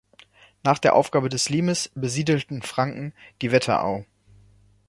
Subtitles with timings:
[0.63, 3.13] Nach der Aufgabe des Limes besiedelten Franken
[3.43, 4.03] die Wetterau.